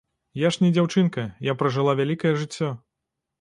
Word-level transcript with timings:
Я 0.43 0.47
ж 0.53 0.61
не 0.63 0.69
дзяўчынка, 0.77 1.25
я 1.51 1.55
пражыла 1.59 1.95
вялікае 2.01 2.33
жыццё. 2.41 2.73